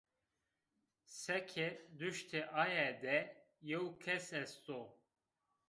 [1.21, 1.67] Seke
[1.97, 3.17] duştê aye de
[3.67, 4.81] yew kes est o